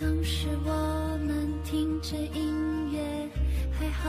[0.00, 0.70] 当时我
[1.26, 3.00] 们听着音乐，
[3.72, 4.08] 还好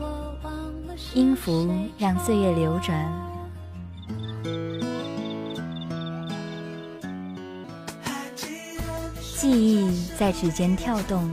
[0.00, 0.52] 我忘
[0.88, 3.08] 了音符让岁月流转，
[9.36, 11.32] 记忆在指尖跳动。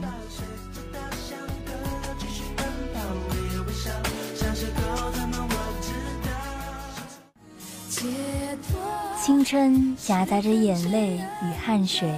[9.20, 12.14] 青春夹杂着眼泪与汗水。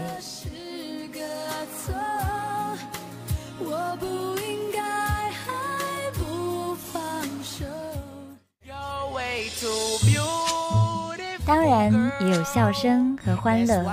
[11.46, 13.86] 当然也有笑声和欢乐。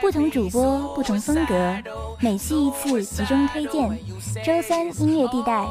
[0.00, 1.76] 不同主播，不同风格，
[2.20, 3.90] 每期一次集中推荐。
[4.44, 5.66] 周三音乐地带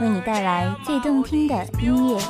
[0.00, 2.22] 为你带来最动听的音乐。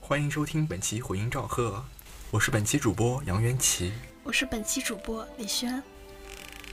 [0.00, 1.82] 欢迎收听本期回音赵贺，
[2.30, 5.82] 我是本期主播杨元琪，我是本期主播李轩。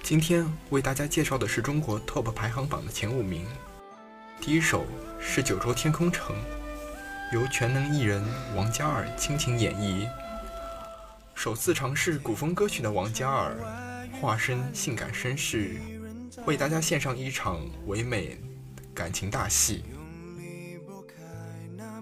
[0.04, 3.46] 今天为大家介绍的是中国 TOP 排行榜的前五名。
[4.42, 4.86] 第一首
[5.18, 6.36] 是《九州天空城》，
[7.34, 8.22] 由全能艺人
[8.54, 10.06] 王嘉尔倾情演绎。
[11.34, 13.56] 首次尝试古风歌曲的王嘉尔，
[14.20, 15.78] 化身性感绅士，
[16.46, 18.38] 为大家献上一场唯美
[18.94, 19.86] 感情大戏。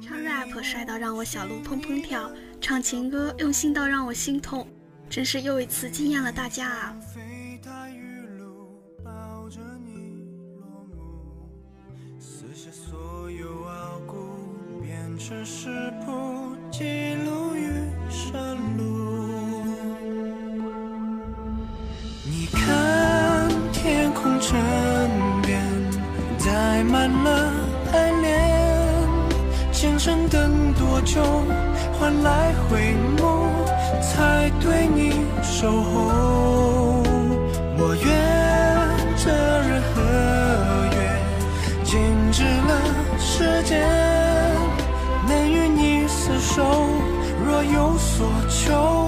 [0.03, 4.67] 唱 rap 帅到让我小鹿砰砰跳，唱情歌用心到让我心痛，
[5.07, 6.95] 真是又一次惊艳了大家啊！
[15.31, 15.69] 只是
[16.05, 16.11] 不
[16.69, 16.83] 记
[17.23, 17.71] 录于
[18.09, 18.37] 山
[18.75, 18.83] 路。
[22.25, 24.49] 你看天空这
[25.47, 25.63] 边
[26.38, 27.49] 载满了
[27.93, 28.27] 爱恋，
[29.71, 31.23] 今生等多久
[31.97, 33.47] 换来回眸，
[34.01, 37.03] 才对你守候？
[37.77, 38.05] 我愿
[39.16, 40.01] 这日和
[40.97, 41.00] 月
[41.85, 42.01] 静
[42.33, 44.00] 止了时间。
[48.71, 49.00] 所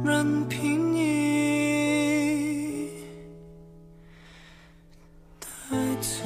[0.00, 2.88] 任凭你
[5.38, 5.68] 带
[6.00, 6.24] 走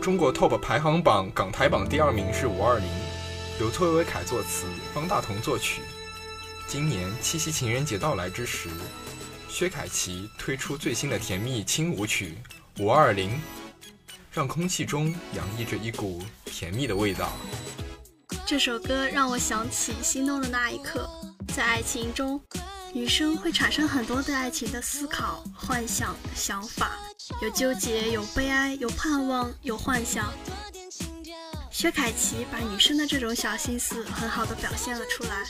[0.00, 2.88] 中国 TOP 排行榜港台榜第二名是五二零，
[3.60, 5.82] 由崔维凯作词，方大同作曲。
[6.66, 8.70] 今年七夕情人节到来之时，
[9.52, 12.38] 薛凯琪推出最新的甜蜜轻舞曲
[12.82, 13.30] 《五二零》，
[14.32, 17.30] 让空气中洋溢着一股甜蜜的味道。
[18.46, 21.06] 这首歌让我想起心动的那一刻。
[21.54, 22.40] 在爱情中，
[22.94, 26.98] 女生会产生很多对爱情的思考、幻想、想法，
[27.42, 30.32] 有纠结，有悲哀，有盼望，有幻想。
[31.70, 35.44] 薛凯琪把女生的这种小心思很好的表现了出来。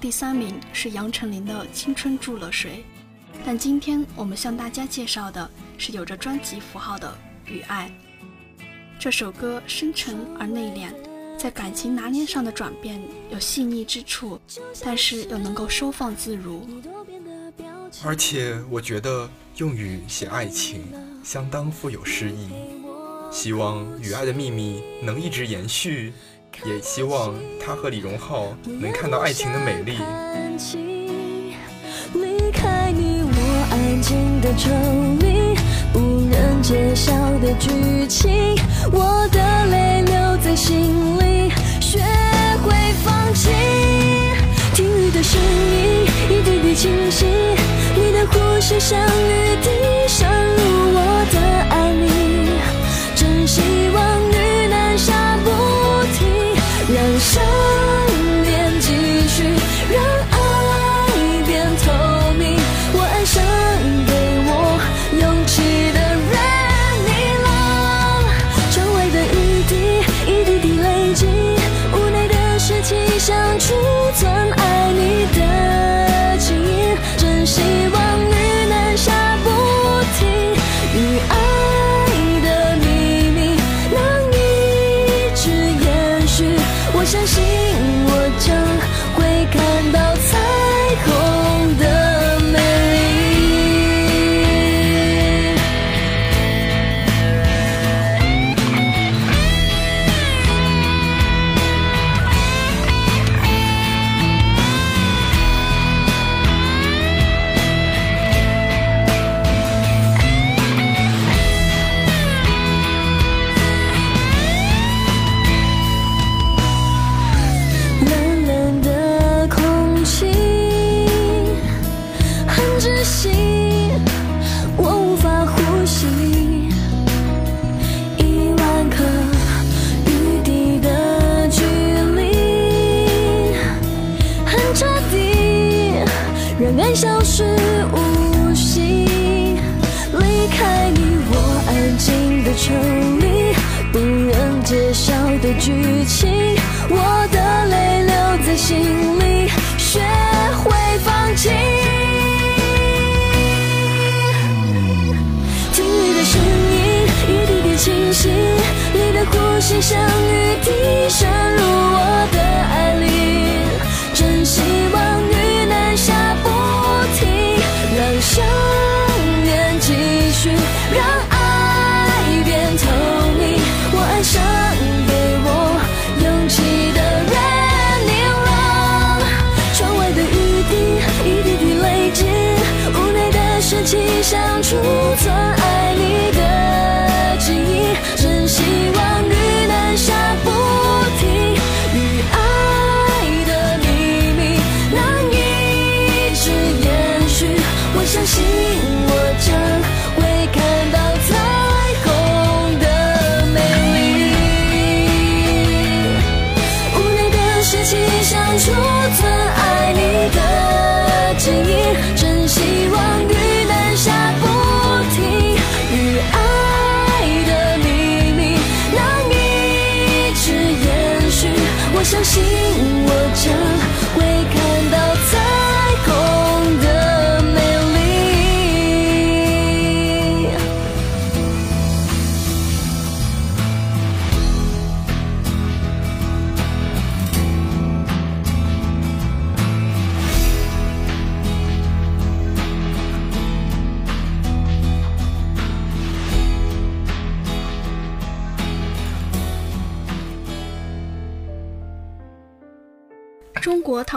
[0.00, 2.84] 第三名是杨丞琳的《青春住了谁》，
[3.44, 7.18] 但今天我们向大家介绍的是有着专辑符号的
[7.50, 7.90] 《雨爱》。
[8.96, 10.92] 这首歌深沉而内敛，
[11.36, 13.00] 在感情拿捏上的转变
[13.30, 14.40] 有细腻之处，
[14.84, 16.64] 但是又能够收放自如。
[18.04, 20.84] 而且我觉得用雨写爱情
[21.24, 22.48] 相当富有诗意，
[23.32, 26.12] 希望《雨爱的秘密》能一直延续。
[26.64, 29.98] 也希望他和李荣浩能看到爱情的美丽。
[32.14, 34.70] 离开你，我安静的抽
[35.20, 35.54] 离，
[35.92, 35.98] 不
[36.30, 38.56] 忍揭晓的剧情，
[38.90, 41.50] 我的泪留在心里，
[41.80, 41.98] 学
[42.62, 42.74] 会
[43.04, 43.50] 放弃。
[44.74, 47.26] 听雨的声音，一滴滴清晰，
[47.94, 49.68] 你的呼吸像雨滴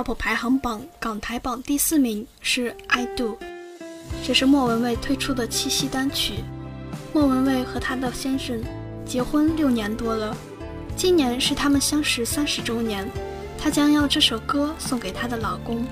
[0.02, 3.34] TOP 排行榜港台榜第四名是《I Do》，
[4.26, 6.44] 这是莫文蔚推出的七夕单曲。
[7.14, 8.60] 莫文蔚和她的先生
[9.06, 10.36] 结婚六年多了，
[10.96, 13.08] 今年是他们相识三十周年，
[13.60, 15.86] 她将要这首歌送给她的老公。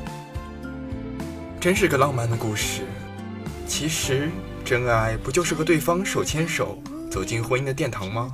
[1.59, 2.81] 真是个浪漫的故事。
[3.67, 4.31] 其实，
[4.65, 8.33] 真爱不就是和对方手牵手走进婚姻的殿堂吗？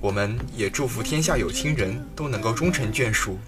[0.00, 3.38] 我们也祝福天下有情人都能够终成眷属。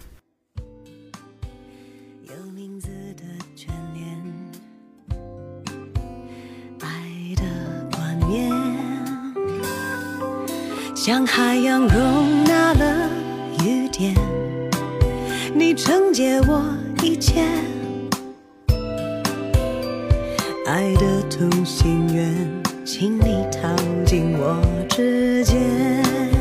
[11.09, 13.09] 像海洋容纳了
[13.65, 14.15] 雨点，
[15.55, 16.63] 你承接我
[17.03, 17.41] 一切，
[20.67, 22.47] 爱的同心圆，
[22.85, 23.75] 请你套
[24.05, 26.38] 进我指尖。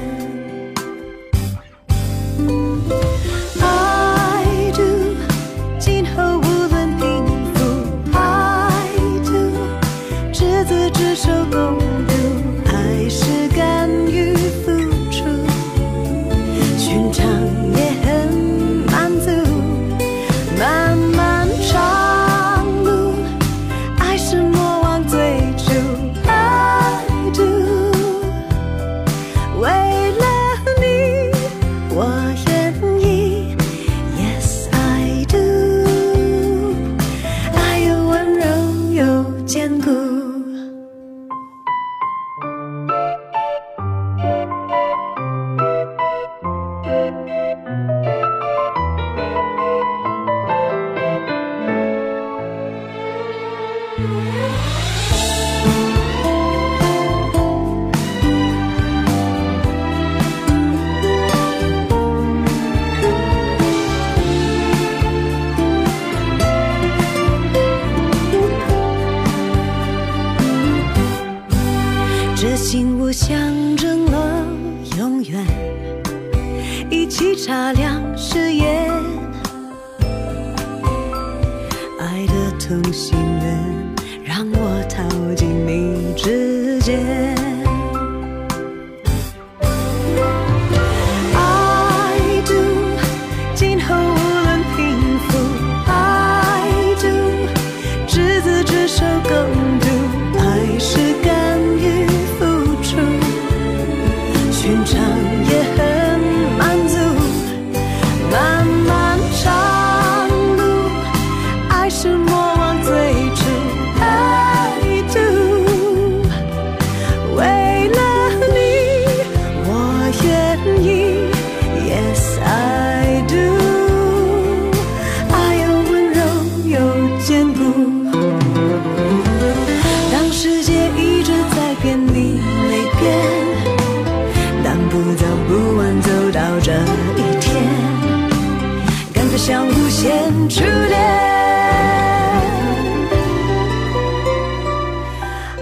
[140.27, 140.99] 无限初恋。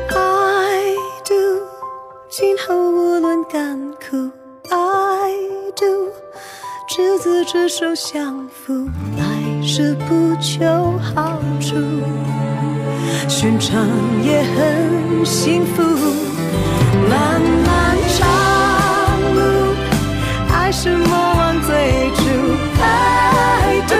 [0.09, 1.33] I do，
[2.29, 4.31] 今后无论甘苦
[4.69, 5.33] ，I
[5.75, 6.09] do，
[6.87, 10.65] 执子之手相扶，来世不求
[10.99, 11.75] 好处，
[13.29, 13.87] 寻常
[14.23, 15.83] 也很幸福。
[17.07, 18.25] 漫漫长
[19.35, 19.39] 路，
[20.51, 22.23] 爱是莫忘最初。
[22.81, 23.95] I do,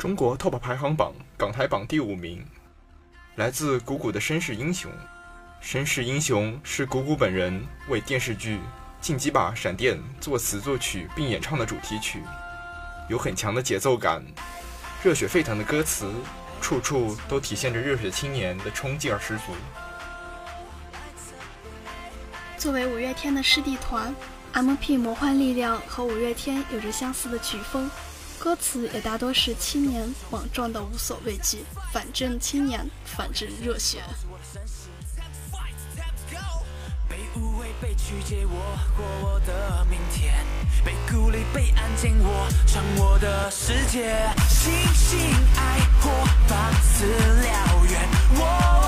[0.00, 2.42] 中国 TOP 排行榜港台榜第五名，
[3.36, 4.90] 来自谷谷的《绅士英雄》。
[5.62, 8.56] 《绅士英雄》是谷谷本人为电视剧
[9.02, 12.22] 《进击吧闪电》作词作曲并演唱的主题曲，
[13.10, 14.24] 有很强的节奏感，
[15.04, 16.10] 热血沸腾的歌词，
[16.62, 19.52] 处处都体现着热血青年的冲劲儿十足。
[22.56, 24.14] 作为五月天的师弟团
[24.54, 24.96] ，M.P.
[24.96, 27.90] 魔幻力量和五月天有着相似的曲风，
[28.40, 34.02] 歌词也大多是青年莽撞的无所畏惧，反正青年，反正热血。
[37.06, 40.32] 被误会，被曲解，我过我的明天；
[40.82, 44.16] 被孤立，被安静，我闯我的世界。
[44.48, 45.20] 星星
[45.56, 46.10] 爱火，
[46.48, 48.79] 放肆燎原，我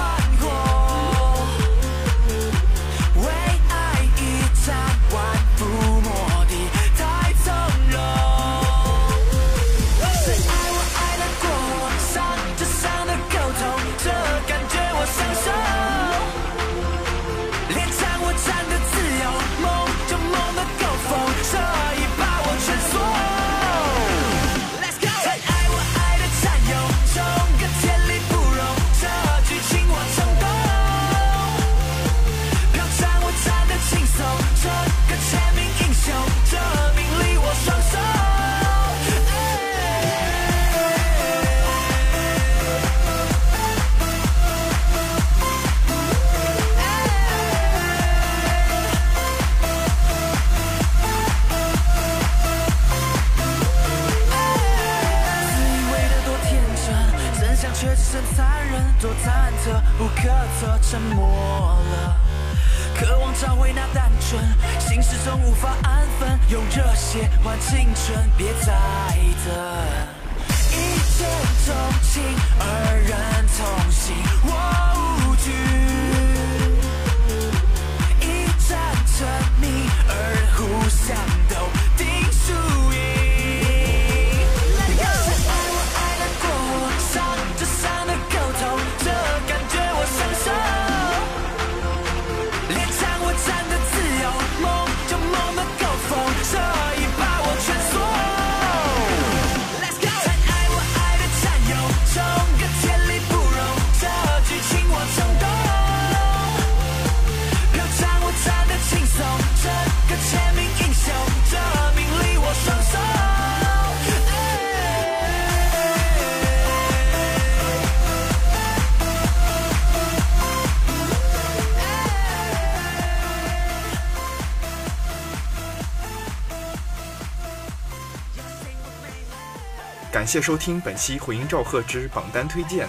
[130.23, 132.87] 感谢收听本期回音赵贺之榜单推荐，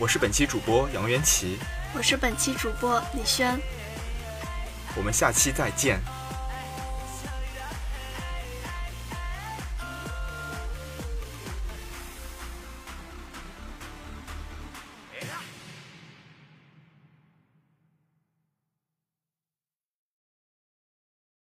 [0.00, 1.58] 我是本期主播杨元琪，
[1.94, 3.56] 我是本期主播李轩。
[4.96, 6.00] 我们下期再见。